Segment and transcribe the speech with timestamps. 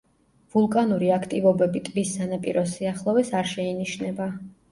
[0.53, 4.31] ვულკანური აქტივობები ტბის სანაპიროს სიახლოვეს არ შეინიშნება.